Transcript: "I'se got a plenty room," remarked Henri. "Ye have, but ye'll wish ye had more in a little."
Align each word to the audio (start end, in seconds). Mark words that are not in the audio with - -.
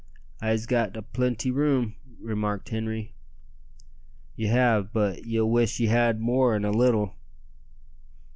"I'se 0.41 0.65
got 0.65 0.97
a 0.97 1.03
plenty 1.03 1.51
room," 1.51 1.93
remarked 2.19 2.69
Henri. 2.69 3.13
"Ye 4.35 4.47
have, 4.47 4.91
but 4.91 5.25
ye'll 5.27 5.51
wish 5.51 5.79
ye 5.79 5.85
had 5.89 6.19
more 6.19 6.55
in 6.55 6.65
a 6.65 6.71
little." 6.71 7.13